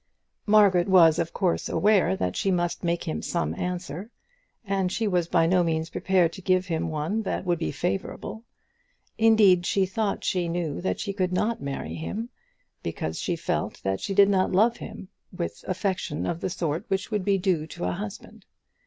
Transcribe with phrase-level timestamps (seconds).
[0.47, 4.09] Margaret was, of course, aware that she must make him some answer,
[4.65, 8.43] and she was by no means prepared to give him one that would be favourable.
[9.19, 12.29] Indeed, she thought she knew that she could not marry him,
[12.81, 17.11] because she felt that she did not love him with affection of the sort which
[17.11, 18.47] would be due to a husband.